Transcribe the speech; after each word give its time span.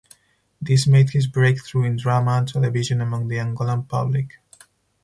This 0.59 0.87
made 0.87 1.11
his 1.11 1.27
breakthrough 1.27 1.83
in 1.83 1.95
drama 1.95 2.31
and 2.31 2.47
television 2.47 3.01
among 3.01 3.27
the 3.27 3.35
Angolan 3.37 3.87
public. 3.87 4.39